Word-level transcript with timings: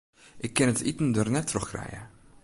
Ik 0.45 0.51
kin 0.55 0.71
it 0.73 0.81
iten 0.91 1.09
der 1.15 1.29
net 1.33 1.47
troch 1.49 1.69
krije. 1.71 2.01